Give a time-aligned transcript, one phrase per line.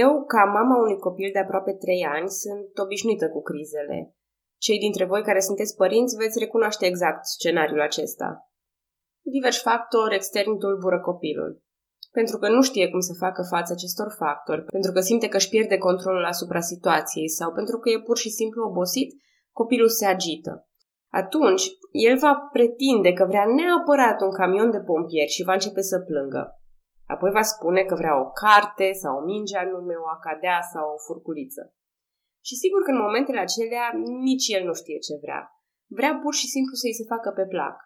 [0.00, 3.98] Eu, ca mama unui copil de aproape 3 ani, sunt obișnuită cu crizele.
[4.64, 8.28] Cei dintre voi care sunteți părinți veți recunoaște exact scenariul acesta.
[9.36, 11.62] Diversi factori externi tulbură copilul.
[12.10, 15.48] Pentru că nu știe cum să facă față acestor factori, pentru că simte că își
[15.48, 19.10] pierde controlul asupra situației sau pentru că e pur și simplu obosit,
[19.50, 20.68] copilul se agită.
[21.10, 25.98] Atunci, el va pretinde că vrea neapărat un camion de pompieri și va începe să
[25.98, 26.61] plângă.
[27.14, 31.02] Apoi va spune că vrea o carte sau o minge anume, o acadea sau o
[31.06, 31.62] furculiță.
[32.48, 33.86] Și sigur că în momentele acelea
[34.28, 35.40] nici el nu știe ce vrea.
[35.98, 37.76] Vrea pur și simplu să-i se facă pe plac.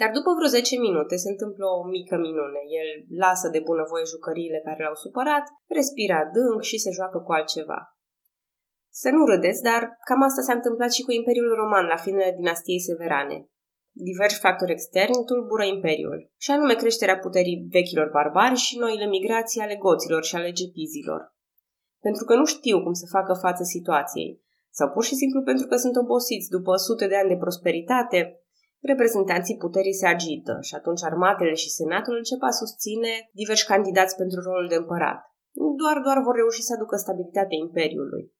[0.00, 2.60] Dar după vreo 10 minute se întâmplă o mică minune.
[2.80, 2.88] El
[3.22, 5.44] lasă de bunăvoie jucăriile care l-au supărat,
[5.78, 7.80] respira adânc și se joacă cu altceva.
[9.02, 12.86] Să nu râdeți, dar cam asta s-a întâmplat și cu Imperiul Roman la finele dinastiei
[12.88, 13.38] severane.
[13.96, 19.76] Diversi factori externi tulbură Imperiul, și anume creșterea puterii vechilor barbari și noile migrații ale
[19.76, 21.34] goților și ale gepizilor.
[22.00, 25.76] Pentru că nu știu cum să facă față situației, sau pur și simplu pentru că
[25.76, 28.18] sunt obosiți după sute de ani de prosperitate,
[28.80, 34.40] reprezentanții puterii se agită și atunci armatele și senatul încep a susține diversi candidați pentru
[34.40, 35.18] rolul de împărat.
[35.80, 38.33] Doar, doar vor reuși să aducă stabilitatea Imperiului.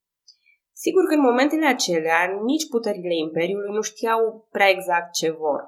[0.82, 5.60] Sigur că în momentele acelea nici puterile Imperiului nu știau prea exact ce vor.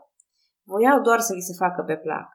[0.62, 2.28] Voiau doar să li se facă pe plac.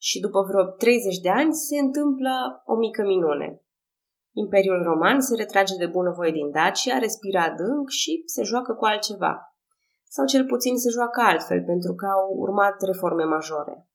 [0.00, 3.62] Și după vreo 30 de ani se întâmplă o mică minune.
[4.32, 9.34] Imperiul Roman se retrage de bunăvoie din Dacia, respira adânc și se joacă cu altceva.
[10.04, 13.88] Sau cel puțin se joacă altfel, pentru că au urmat reforme majore.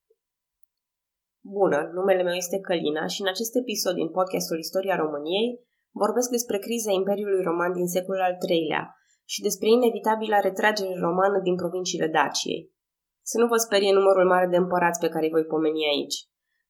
[1.41, 5.59] Bună, numele meu este Călina și în acest episod din podcastul Istoria României
[6.01, 8.83] Vorbesc despre criza Imperiului Roman din secolul al III-lea
[9.25, 12.71] și despre inevitabila retragere romană din provinciile Daciei.
[13.31, 16.17] Să nu vă sperie numărul mare de împărați pe care îi voi pomeni aici.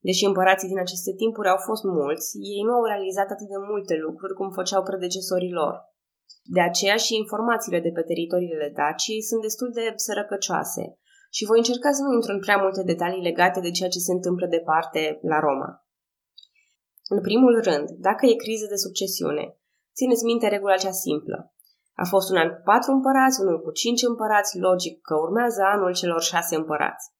[0.07, 3.95] Deși împărații din aceste timpuri au fost mulți, ei nu au realizat atât de multe
[4.05, 5.73] lucruri cum făceau predecesorii lor.
[6.55, 10.83] De aceea și informațiile de pe teritoriile Daciei sunt destul de sărăcăcioase
[11.35, 14.11] și voi încerca să nu intru în prea multe detalii legate de ceea ce se
[14.11, 15.82] întâmplă departe la Roma.
[17.07, 19.57] În primul rând, dacă e criză de succesiune,
[19.95, 21.53] țineți minte regula cea simplă.
[21.95, 25.93] A fost un an cu patru împărați, unul cu cinci împărați, logic că urmează anul
[25.93, 27.11] celor șase împărați.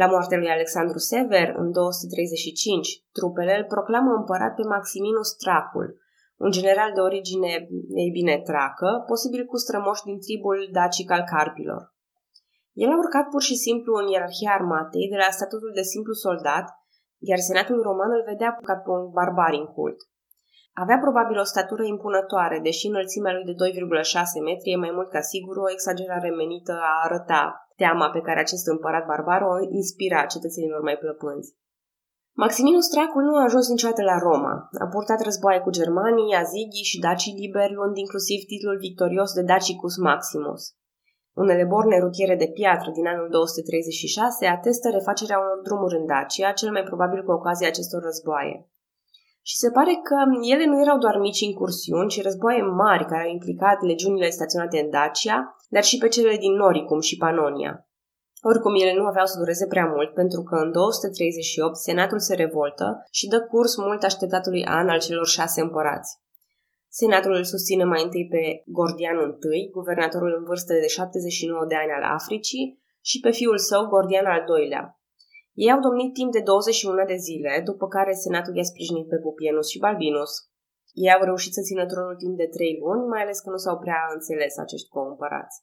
[0.00, 5.88] La moartea lui Alexandru Sever, în 235, trupele îl proclamă împărat pe Maximinus Tracul,
[6.36, 7.68] un general de origine,
[8.02, 11.94] ei bine, tracă, posibil cu strămoși din tribul dacic al carpilor.
[12.72, 16.66] El a urcat pur și simplu în ierarhia armatei de la statutul de simplu soldat
[17.18, 19.96] iar senatul roman îl vedea ca pe un barbar cult.
[20.82, 25.20] Avea probabil o statură impunătoare, deși înălțimea lui de 2,6 metri e mai mult ca
[25.20, 27.42] sigur o exagerare menită a arăta
[27.76, 31.54] teama pe care acest împărat barbar o inspira cetățenilor mai plăpânzi.
[32.44, 34.54] Maximinus Tracul nu a ajuns niciodată la Roma.
[34.84, 39.96] A purtat războaie cu germanii, azigii și dacii liberi, luând inclusiv titlul victorios de Dacicus
[39.96, 40.62] Maximus.
[41.42, 46.70] Unele borne rutiere de piatră din anul 236 atestă refacerea unor drumuri în Dacia, cel
[46.70, 48.56] mai probabil cu ocazia acestor războaie.
[49.42, 50.16] Și se pare că
[50.52, 54.90] ele nu erau doar mici incursiuni, ci războaie mari care au implicat legiunile staționate în
[54.90, 57.88] Dacia, dar și pe cele din Noricum și Panonia.
[58.42, 63.06] Oricum, ele nu aveau să dureze prea mult, pentru că în 238 senatul se revoltă
[63.10, 66.24] și dă curs mult așteptatului an al celor șase împărați.
[67.00, 68.42] Senatul îl susține mai întâi pe
[68.76, 69.18] Gordian
[69.58, 72.64] I, guvernatorul în vârstă de 79 de ani al Africii,
[73.08, 74.84] și pe fiul său, Gordian al II-lea.
[75.64, 79.66] Ei au domnit timp de 21 de zile, după care senatul i-a sprijinit pe Pupienus
[79.72, 80.32] și Balbinus.
[81.02, 83.76] Ei au reușit să țină tronul timp de trei luni, mai ales că nu s-au
[83.84, 85.56] prea înțeles acești coîmpărați.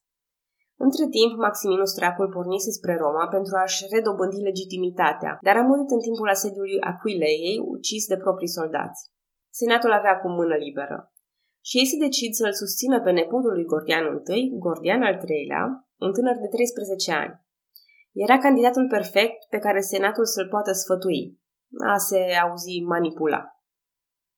[0.86, 6.02] Între timp, Maximinus Tracul pornise spre Roma pentru a-și redobândi legitimitatea, dar a murit în
[6.08, 9.02] timpul asediului Aquileiei, ucis de proprii soldați.
[9.60, 10.98] Senatul avea acum mână liberă
[11.68, 14.06] și ei se decid să-l susțină pe nepotul lui Gordian
[14.40, 15.64] I, Gordian al III-lea,
[16.06, 17.34] un tânăr de 13 ani.
[18.26, 21.22] Era candidatul perfect pe care senatul să-l poată sfătui.
[21.94, 23.42] A se auzi manipula.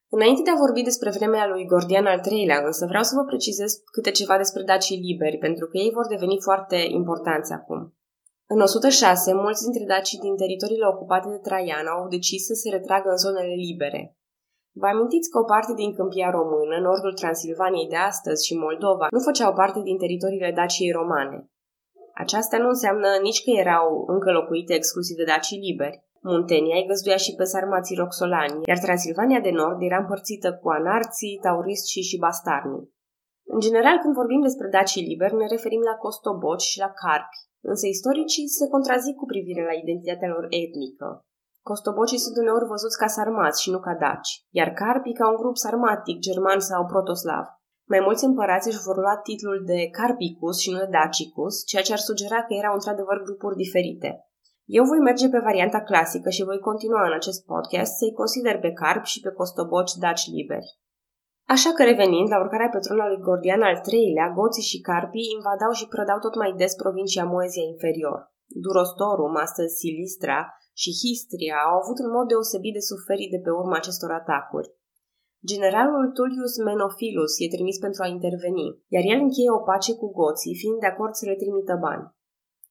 [0.10, 3.72] Înainte de a vorbi despre vremea lui Gordian al III-lea, însă vreau să vă precizez
[3.94, 7.80] câte ceva despre dacii liberi, pentru că ei vor deveni foarte importanți acum.
[8.48, 13.10] În 106, mulți dintre dacii din teritoriile ocupate de Traian au decis să se retragă
[13.10, 14.18] în zonele libere,
[14.82, 19.22] Vă amintiți că o parte din câmpia română, nordul Transilvaniei de astăzi și Moldova, nu
[19.28, 21.38] făceau parte din teritoriile Daciei romane.
[22.24, 26.04] Aceasta nu înseamnă nici că erau încă locuite exclusiv de dacii liberi.
[26.32, 31.40] Muntenia îi găzduia și pe sarmații roxolani, iar Transilvania de nord era împărțită cu anarții,
[31.46, 32.90] tauriști și bastarnii.
[33.54, 37.40] În general, când vorbim despre dacii liberi, ne referim la costoboci și la carpi,
[37.72, 41.08] însă istoricii se contrazic cu privire la identitatea lor etnică.
[41.70, 45.58] Costobocii sunt uneori văzuți ca sarmați și nu ca daci, iar carpii ca un grup
[45.64, 47.46] sarmatic, german sau protoslav.
[47.92, 51.94] Mai mulți împărați își vor lua titlul de Carpicus și nu de Dacicus, ceea ce
[51.96, 54.10] ar sugera că erau într-adevăr grupuri diferite.
[54.78, 58.72] Eu voi merge pe varianta clasică și voi continua în acest podcast să-i consider pe
[58.82, 60.70] carp și pe costoboci daci liberi.
[61.56, 65.72] Așa că revenind la urcarea pe tronul lui Gordian al III-lea, goții și carpii invadau
[65.80, 68.20] și prădau tot mai des provincia Moezia inferior.
[68.64, 70.40] Durostorum, astăzi Silistra,
[70.82, 74.74] și Histria au avut în mod deosebit de suferit de pe urma acestor atacuri.
[75.52, 80.60] Generalul Tullius Menophilus e trimis pentru a interveni, iar el încheie o pace cu goții,
[80.62, 82.06] fiind de acord să le trimită bani.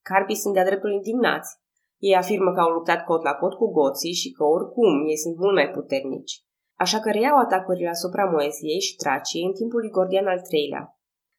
[0.08, 1.50] Carpii sunt de-a dreptul indignați.
[1.98, 5.36] Ei afirmă că au luptat cot la cot cu goții și că oricum ei sunt
[5.36, 6.34] mult mai puternici.
[6.74, 10.93] Așa că reiau atacurile asupra Moesiei și Traciei în timpul lui Gordian al III-lea.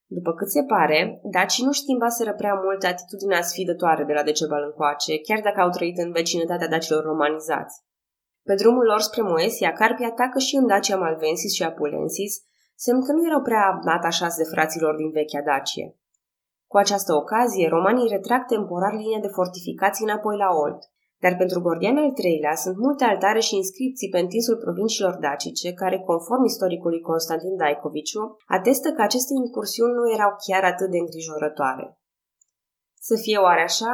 [0.07, 5.19] După cât se pare, dacii nu schimbaseră prea mult atitudinea sfidătoare de la Decebal încoace,
[5.19, 7.83] chiar dacă au trăit în vecinătatea dacilor romanizați.
[8.43, 12.33] Pe drumul lor spre Moesia, Carpii atacă și în Dacia Malvensis și Apulensis,
[12.75, 15.95] semn că nu erau prea atașați de fraților din vechea Dacie.
[16.67, 20.81] Cu această ocazie, romanii retrag temporar linia de fortificații înapoi la Olt,
[21.23, 25.97] dar pentru Gordian al III-lea sunt multe altare și inscripții pe întinsul provinciilor dacice, care,
[25.99, 31.85] conform istoricului Constantin Daikoviciu, atestă că aceste incursiuni nu erau chiar atât de îngrijorătoare.
[33.07, 33.93] Să fie oare așa?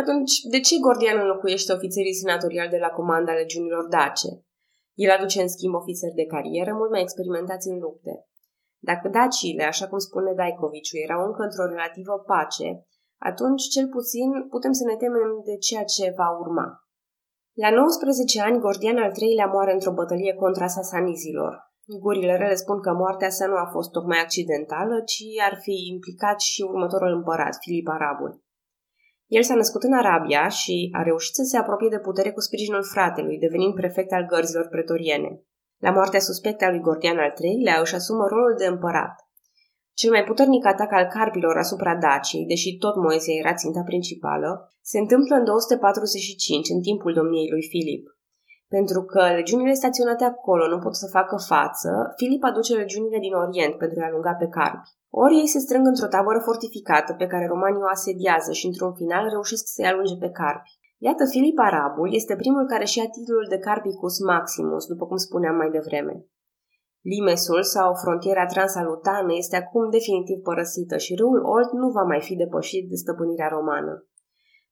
[0.00, 4.30] Atunci, de ce Gordian înlocuiește ofițerii senatoriali de la comanda legiunilor dace?
[4.94, 8.14] El aduce în schimb ofițeri de carieră mult mai experimentați în lupte.
[8.78, 12.86] Dacă dacile, așa cum spune Daikoviciu, erau încă într-o relativă pace,
[13.28, 16.66] atunci cel puțin putem să ne temem de ceea ce va urma.
[17.64, 21.52] La 19 ani, Gordian al III-lea moare într-o bătălie contra sasanizilor.
[22.04, 26.40] Gurile rele spun că moartea sa nu a fost tocmai accidentală, ci ar fi implicat
[26.40, 28.42] și următorul împărat, Filip Arabul.
[29.26, 32.84] El s-a născut în Arabia și a reușit să se apropie de putere cu sprijinul
[32.84, 35.42] fratelui, devenind prefect al gărzilor pretoriene.
[35.78, 39.29] La moartea suspectă a lui Gordian al III-lea își asumă rolul de împărat.
[40.00, 44.50] Cel mai puternic atac al carpilor asupra Daciei, deși tot Moesia era ținta principală,
[44.90, 48.04] se întâmplă în 245, în timpul domniei lui Filip.
[48.76, 53.74] Pentru că legiunile staționate acolo nu pot să facă față, Filip aduce legiunile din Orient
[53.82, 54.90] pentru a alunga pe carpi.
[55.22, 59.24] Ori ei se strâng într-o tabără fortificată pe care romanii o asediază și într-un final
[59.34, 60.70] reușesc să-i alunge pe carpi.
[61.06, 65.56] Iată, Filip Arabul este primul care și ia titlul de Carpicus Maximus, după cum spuneam
[65.56, 66.14] mai devreme.
[67.02, 72.34] Limesul sau frontiera transalutană este acum definitiv părăsită și râul Olt nu va mai fi
[72.42, 73.94] depășit de stăpânirea romană.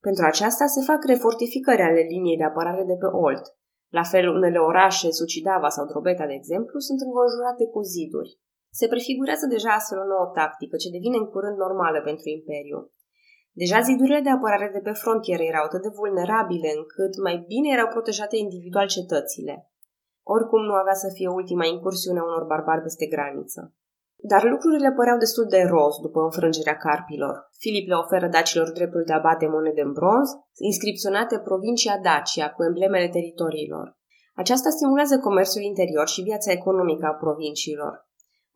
[0.07, 3.45] Pentru aceasta se fac refortificări ale liniei de apărare de pe Olt.
[3.99, 8.31] La fel, unele orașe, Sucidava sau Drobeta, de exemplu, sunt înconjurate cu ziduri.
[8.79, 12.79] Se prefigurează deja astfel o nouă tactică, ce devine în curând normală pentru Imperiu.
[13.61, 17.89] Deja zidurile de apărare de pe frontieră erau atât de vulnerabile încât mai bine erau
[17.95, 19.55] protejate individual cetățile.
[20.35, 23.61] Oricum nu avea să fie ultima incursiune a unor barbari peste graniță.
[24.31, 27.35] Dar lucrurile păreau destul de roz după înfrângerea carpilor.
[27.63, 30.29] Filip le oferă dacilor dreptul de a bate monede în bronz,
[30.71, 33.87] inscripționate provincia Dacia cu emblemele teritoriilor.
[34.43, 37.95] Aceasta stimulează comerțul interior și viața economică a provinciilor.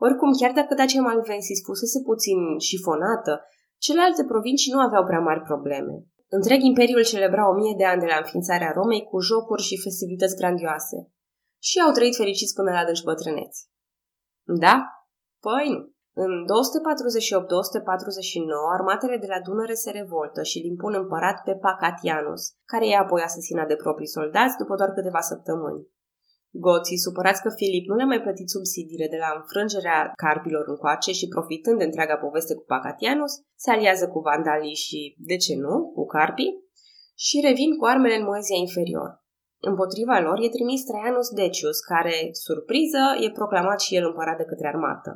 [0.07, 2.39] Oricum, chiar dacă Dacia Malvensis fusese puțin
[2.69, 3.33] șifonată,
[3.85, 5.95] celelalte provincii nu aveau prea mari probleme.
[6.29, 10.37] Întreg imperiul celebra o mie de ani de la înființarea Romei cu jocuri și festivități
[10.41, 10.99] grandioase
[11.69, 13.61] și au trăit fericiți până la adânci bătrâneți.
[14.64, 14.76] Da?
[15.47, 15.83] Păi nu.
[16.25, 16.52] În 248-249,
[18.76, 22.42] armatele de la Dunăre se revoltă și îl impun împărat pe Pacatianus,
[22.73, 25.87] care e apoi asasinat de proprii soldați după doar câteva săptămâni.
[26.64, 31.28] Goții, supărați că Filip nu le-a mai plătit subsidiile de la înfrângerea carpilor încoace și
[31.35, 36.04] profitând de întreaga poveste cu Pacatianus, se aliază cu vandalii și, de ce nu, cu
[36.07, 36.52] carpii
[37.14, 39.22] și revin cu armele în Moezia inferior.
[39.71, 42.16] Împotriva lor e trimis Traianus Decius, care,
[42.47, 45.11] surpriză, e proclamat și el împărat de către armată.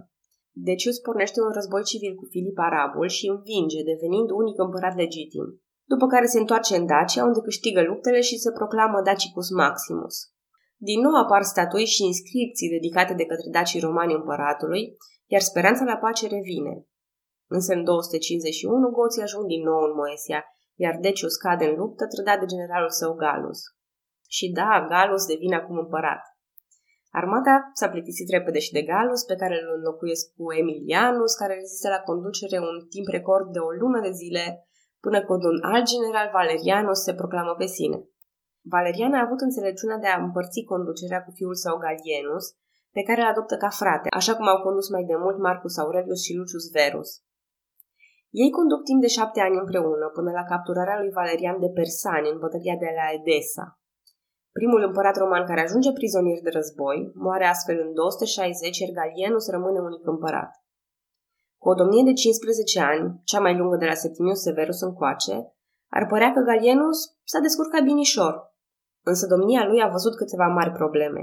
[0.71, 5.47] Decius pornește un război civil cu Filip Arabul și învinge, devenind unic împărat legitim.
[5.93, 10.17] După care se întoarce în Dacia, unde câștigă luptele și se proclamă Dacicus Maximus.
[10.89, 14.83] Din nou apar statui și inscripții dedicate de către dacii romani împăratului,
[15.35, 16.75] iar speranța la pace revine.
[17.57, 20.41] Însă în 251 goții ajung din nou în Moesia,
[20.85, 23.61] iar Decius cade în luptă trădat de generalul său Galus.
[24.29, 26.23] Și da, Galus devine acum împărat.
[27.21, 31.89] Armata s-a plictisit repede și de Galus, pe care îl înlocuiesc cu Emilianus, care rezistă
[31.89, 34.45] la conducere un timp record de o lună de zile,
[35.05, 37.99] până când un alt general Valerianus se proclamă pe sine.
[38.75, 42.47] Valerian a avut înțelepciunea de a împărți conducerea cu fiul său Galienus,
[42.97, 46.21] pe care îl adoptă ca frate, așa cum au condus mai de mult Marcus Aurelius
[46.27, 47.11] și Lucius Verus.
[48.43, 52.39] Ei conduc timp de șapte ani împreună, până la capturarea lui Valerian de Persani în
[52.39, 53.67] bătălia de la Edesa.
[54.59, 59.79] Primul împărat roman care ajunge prizonier de război moare astfel în 260, iar Galienus rămâne
[59.89, 60.51] unic împărat.
[61.63, 65.37] Cu o domnie de 15 ani, cea mai lungă de la Septimius Severus încoace,
[65.97, 68.35] ar părea că Galienus s-a descurcat binișor,
[69.11, 71.23] însă domnia lui a văzut câteva mari probleme.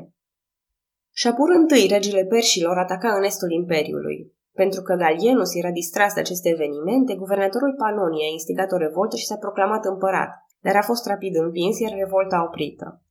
[1.21, 1.49] Shapur
[1.83, 4.33] I, regele perșilor, ataca în estul Imperiului.
[4.51, 9.25] Pentru că Galienus era distras de aceste evenimente, guvernatorul Panonia a instigat o revoltă și
[9.25, 13.02] s-a proclamat împărat, dar a fost rapid împins, iar revolta oprită.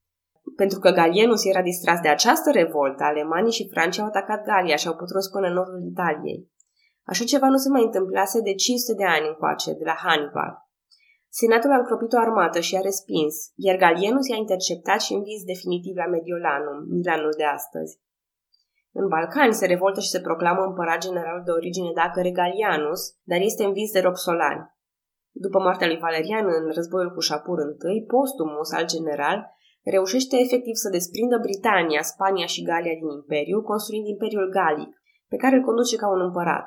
[0.57, 4.87] Pentru că Galienus era distras de această revoltă, alemanii și francii au atacat Galia și
[4.87, 6.51] au putut până în nordul Italiei.
[7.05, 10.53] Așa ceva nu se mai întâmplase de 500 de ani încoace, de la Hannibal.
[11.29, 15.95] Senatul a încropit o armată și a respins, iar Galienus i-a interceptat și învins definitiv
[15.97, 18.01] la Mediolanum, Milanul de astăzi.
[18.93, 23.65] În Balcani se revoltă și se proclamă împărat general de origine dacă Regalianus, dar este
[23.65, 24.71] învins de Roxolani.
[25.31, 27.59] După moartea lui Valerian în războiul cu Șapur
[27.97, 29.39] I, Postumus, al general,
[29.91, 34.93] reușește efectiv să desprindă Britania, Spania și Galia din imperiu, construind Imperiul Galic,
[35.29, 36.67] pe care îl conduce ca un împărat.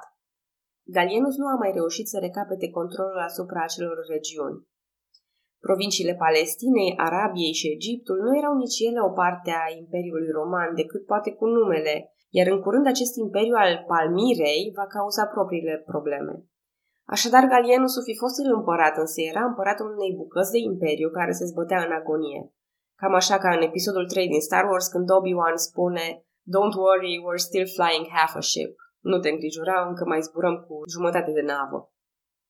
[0.84, 4.58] Galienus nu a mai reușit să recapete controlul asupra acelor regiuni.
[5.66, 11.06] Provinciile Palestinei, Arabiei și Egiptul nu erau nici ele o parte a Imperiului Roman, decât
[11.06, 11.96] poate cu numele,
[12.38, 16.34] iar în curând acest imperiu al Palmirei va cauza propriile probleme.
[17.16, 21.46] Așadar, Galienus fi fost el împărat, însă era împăratul unei bucăți de imperiu care se
[21.46, 22.42] zbătea în agonie.
[23.02, 26.26] Cam așa ca în episodul 3 din Star Wars când Obi-Wan spune
[26.56, 28.74] Don't worry, we're still flying half a ship.
[29.00, 31.80] Nu te îngrijora, încă mai zburăm cu jumătate de navă.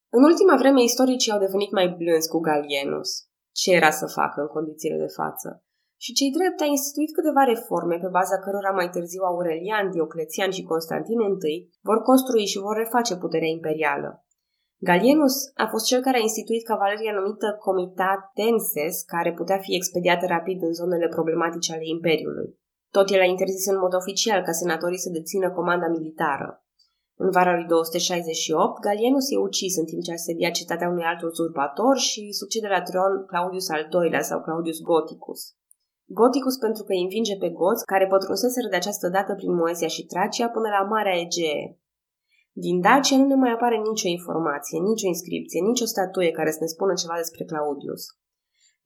[0.10, 3.10] În ultima vreme, istoricii au devenit mai blânzi cu Galienus.
[3.52, 5.64] Ce era să facă în condițiile de față?
[5.98, 10.64] Și cei drept a instituit câteva reforme pe baza cărora mai târziu Aurelian, Dioclețian și
[10.64, 11.20] Constantin
[11.54, 14.25] I vor construi și vor reface puterea imperială.
[14.90, 20.58] Galienus a fost cel care a instituit cavaleria numită Comitatenses, care putea fi expediată rapid
[20.68, 22.48] în zonele problematice ale Imperiului.
[22.96, 26.48] Tot el a interzis în mod oficial ca senatorii să dețină comanda militară.
[27.24, 31.96] În vara lui 268, Galienus e ucis în timp ce asedia cetatea unui alt uzurpator
[31.98, 35.42] și succede la tron Claudius al II-lea sau Claudius Goticus.
[36.20, 40.06] Goticus pentru că îi învinge pe goți care pătrunseseră de această dată prin Moesia și
[40.12, 41.64] Tracia până la Marea Egee.
[42.64, 46.74] Din Dacia nu ne mai apare nicio informație, nicio inscripție, nicio statuie care să ne
[46.74, 48.04] spună ceva despre Claudius.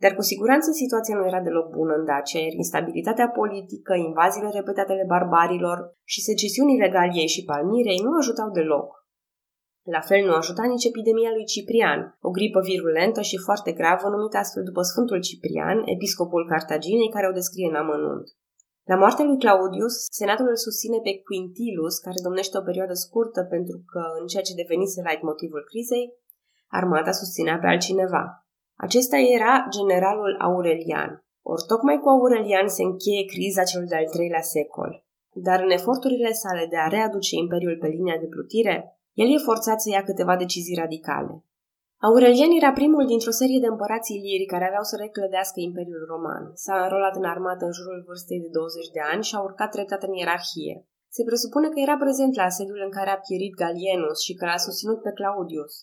[0.04, 4.92] Dar cu siguranță situația nu era deloc bună în Dacia, iar instabilitatea politică, invaziile repetate
[4.92, 5.78] ale barbarilor
[6.12, 8.90] și secesiunile Galiei și Palmirei nu ajutau deloc.
[9.96, 14.38] La fel nu ajuta nici epidemia lui Ciprian, o gripă virulentă și foarte gravă numită
[14.38, 18.28] astfel după Sfântul Ciprian, episcopul Cartaginei, care o descrie în amănunt.
[18.92, 23.78] La moartea lui Claudius, senatul îl susține pe Quintilus, care domnește o perioadă scurtă pentru
[23.92, 26.06] că, în ceea ce devenise light motivul crizei,
[26.68, 28.24] armata susținea pe altcineva.
[28.86, 31.12] Acesta era generalul Aurelian.
[31.52, 34.92] Ori tocmai cu Aurelian se încheie criza celui de-al treilea secol.
[35.48, 38.76] Dar în eforturile sale de a readuce imperiul pe linia de plutire,
[39.14, 41.34] el e forțat să ia câteva decizii radicale.
[42.08, 46.44] Aurelian era primul dintr-o serie de împărați iliri care aveau să reclădească Imperiul Roman.
[46.64, 50.02] S-a înrolat în armată în jurul vârstei de 20 de ani și a urcat treptat
[50.08, 50.76] în ierarhie.
[51.16, 54.64] Se presupune că era prezent la asediul în care a pierit Galienus și că l-a
[54.66, 55.74] susținut pe Claudius.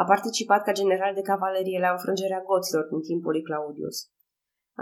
[0.00, 3.96] A participat ca general de cavalerie la înfrângerea goților din timpul lui Claudius.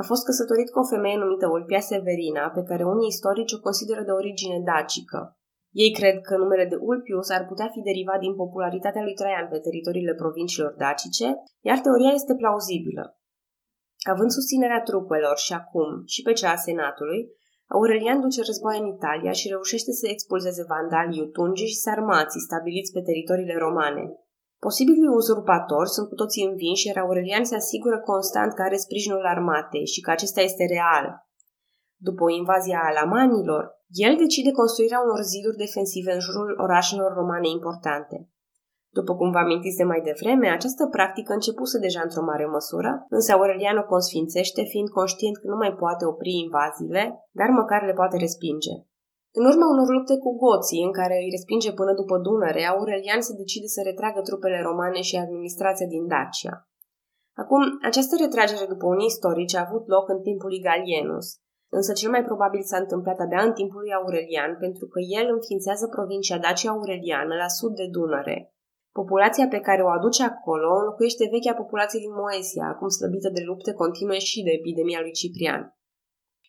[0.01, 4.03] A fost căsătorit cu o femeie numită Ulpia Severina, pe care unii istorici o consideră
[4.05, 5.21] de origine dacică.
[5.71, 9.59] Ei cred că numele de Ulpius ar putea fi derivat din popularitatea lui Traian pe
[9.59, 11.27] teritoriile provinciilor dacice,
[11.61, 13.05] iar teoria este plauzibilă.
[14.13, 17.21] Având susținerea trupelor și acum și pe cea a senatului,
[17.75, 23.03] Aurelian duce război în Italia și reușește să expulzeze vandalii utungii și sarmații stabiliți pe
[23.03, 24.05] teritoriile romane.
[24.59, 29.87] Posibilii uzurpatori sunt cu toții învinși, iar Aurelian se asigură constant că are sprijinul armatei
[29.87, 31.07] și că acesta este real.
[31.97, 37.49] După o invazie a alamanilor, el decide construirea unor ziduri defensive în jurul orașelor romane
[37.49, 38.17] importante.
[38.99, 43.29] După cum vă amintiți de mai devreme, această practică începuse deja într-o mare măsură, însă
[43.33, 47.03] Aurelian o consfințește fiind conștient că nu mai poate opri invaziile,
[47.39, 48.75] dar măcar le poate respinge.
[49.39, 53.35] În urma unor lupte cu goții, în care îi respinge până după Dunăre, Aurelian se
[53.43, 56.55] decide să retragă trupele romane și administrația din Dacia.
[57.43, 61.27] Acum, această retragere după unii istorici a avut loc în timpul lui Galienus,
[61.79, 65.87] însă cel mai probabil s-a întâmplat abia în timpul lui Aurelian, pentru că el înființează
[65.97, 68.39] provincia Dacia Aureliană la sud de Dunăre.
[68.99, 73.73] Populația pe care o aduce acolo înlocuiește vechea populație din Moesia, acum slăbită de lupte
[73.73, 75.63] continue și de epidemia lui Ciprian.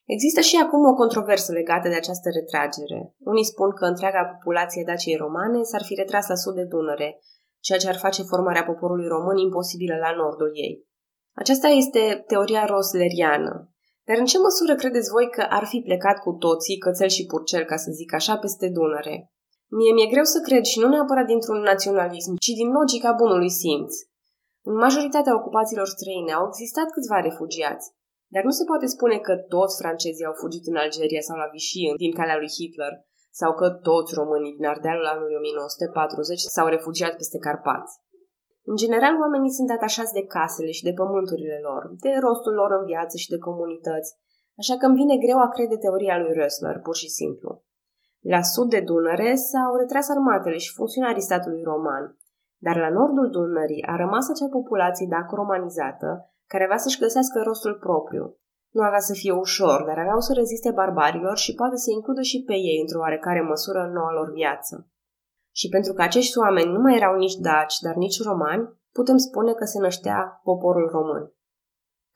[0.05, 2.99] Există și acum o controversă legată de această retragere.
[3.31, 7.19] Unii spun că întreaga populație Daciei romane s-ar fi retras la sud de Dunăre,
[7.59, 10.89] ceea ce ar face formarea poporului român imposibilă la nordul ei.
[11.33, 13.53] Aceasta este teoria rosleriană.
[14.07, 17.63] Dar în ce măsură credeți voi că ar fi plecat cu toții, cățel și purcel,
[17.71, 19.15] ca să zic așa, peste Dunăre?
[19.77, 23.91] Mie mi-e greu să cred și nu neapărat dintr-un naționalism, ci din logica bunului simț.
[24.69, 27.85] În majoritatea ocupațiilor străine au existat câțiva refugiați,
[28.33, 31.83] dar nu se poate spune că toți francezii au fugit în Algeria sau la Vichy
[32.03, 32.93] din calea lui Hitler,
[33.39, 37.93] sau că toți românii din Ardealul anului 1940 s-au refugiat peste Carpați.
[38.69, 42.85] În general, oamenii sunt atașați de casele și de pământurile lor, de rostul lor în
[42.85, 44.11] viață și de comunități,
[44.61, 47.63] așa că îmi vine greu a crede teoria lui Rössler, pur și simplu.
[48.19, 52.17] La sud de Dunăre s-au retras armatele și funcționarii statului roman,
[52.57, 56.09] dar la nordul Dunării a rămas acea populație dacă romanizată,
[56.47, 58.35] care avea să-și găsească rostul propriu.
[58.69, 62.43] Nu avea să fie ușor, dar aveau să reziste barbarilor și poate să includă și
[62.47, 64.90] pe ei într-o oarecare măsură în noua lor viață.
[65.59, 68.63] Și pentru că acești oameni nu mai erau nici daci, dar nici romani,
[68.97, 71.23] putem spune că se năștea poporul român.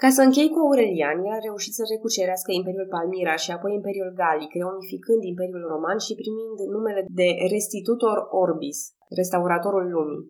[0.01, 4.11] Ca să închei cu Aurelian, el a reușit să recucerească Imperiul Palmira și apoi Imperiul
[4.21, 8.79] Gallic, reunificând Imperiul Roman și primind numele de Restitutor Orbis,
[9.19, 10.23] restauratorul lumii.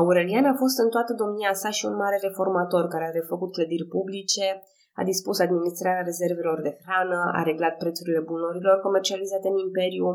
[0.00, 3.92] Aurelian a fost în toată domnia sa și un mare reformator care a refăcut clădiri
[3.94, 4.46] publice,
[5.00, 10.06] a dispus administrarea rezervelor de hrană, a reglat prețurile bunurilor comercializate în imperiu,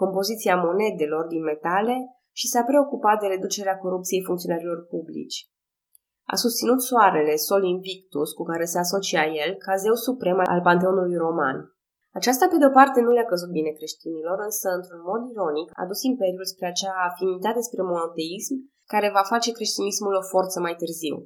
[0.00, 1.96] compoziția monedelor din metale
[2.38, 5.38] și s-a preocupat de reducerea corupției funcționarilor publici.
[6.34, 11.16] A susținut soarele, Sol Invictus, cu care se asocia el, ca zeu suprem al panteonului
[11.24, 11.58] roman.
[12.18, 16.00] Aceasta, pe de-o parte, nu le-a căzut bine creștinilor, însă, într-un mod ironic, a dus
[16.10, 18.54] imperiul spre acea afinitate spre monoteism
[18.92, 21.16] care va face creștinismul o forță mai târziu.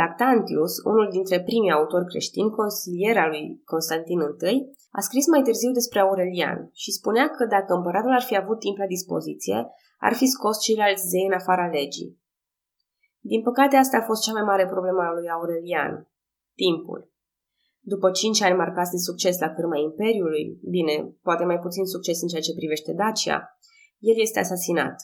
[0.00, 4.20] Lactantius, unul dintre primii autori creștini, consilier al lui Constantin
[4.54, 4.56] I,
[4.90, 8.76] a scris mai târziu despre Aurelian și spunea că dacă împăratul ar fi avut timp
[8.76, 12.20] la dispoziție, ar fi scos ceilalți zei în afara legii.
[13.20, 16.10] Din păcate, asta a fost cea mai mare problemă a lui Aurelian.
[16.54, 17.10] Timpul.
[17.80, 22.28] După cinci ani marcați de succes la cârma Imperiului, bine, poate mai puțin succes în
[22.28, 23.58] ceea ce privește Dacia,
[23.98, 24.96] el este asasinat.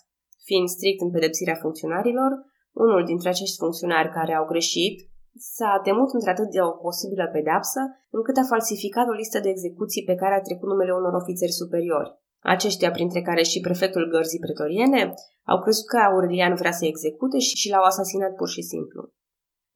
[0.44, 2.30] Fiind strict în pedepsirea funcționarilor,
[2.72, 8.36] unul dintre acești funcționari care au greșit s-a temut într-atât de o posibilă pedapsă, încât
[8.36, 12.10] a falsificat o listă de execuții pe care a trecut numele unor ofițeri superiori.
[12.54, 15.14] Aceștia, printre care și prefectul gărzii pretoriene,
[15.52, 19.00] au crezut că Aurelian vrea să execute și l-au asasinat pur și simplu.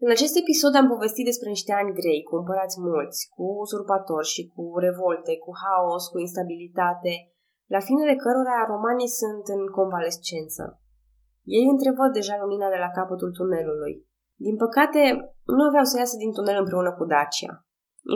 [0.04, 4.42] În acest episod am povestit despre niște ani grei, cu împărați mulți, cu uzurpatori și
[4.54, 7.12] cu revolte, cu haos, cu instabilitate,
[7.74, 10.64] la finele cărora romanii sunt în convalescență.
[11.56, 13.94] Ei întrevăd deja lumina de la capătul tunelului.
[14.44, 15.00] Din păcate,
[15.56, 17.52] nu aveau să iasă din tunel împreună cu Dacia.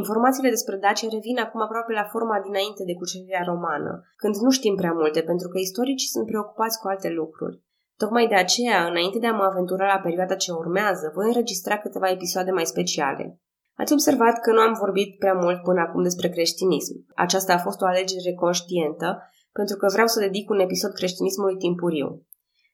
[0.01, 4.75] Informațiile despre Dacia revin acum aproape la forma dinainte de cucerirea romană, când nu știm
[4.75, 7.57] prea multe, pentru că istoricii sunt preocupați cu alte lucruri.
[7.97, 12.09] Tocmai de aceea, înainte de a mă aventura la perioada ce urmează, voi înregistra câteva
[12.11, 13.41] episoade mai speciale.
[13.75, 16.95] Ați observat că nu am vorbit prea mult până acum despre creștinism.
[17.15, 19.09] Aceasta a fost o alegere conștientă,
[19.53, 22.27] pentru că vreau să dedic un episod creștinismului timpuriu.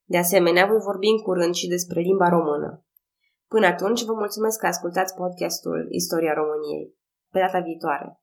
[0.04, 2.85] De asemenea, voi vorbi în curând și despre limba română.
[3.48, 6.94] Până atunci, vă mulțumesc că ascultați podcastul Istoria României.
[7.32, 8.20] Pe data viitoare!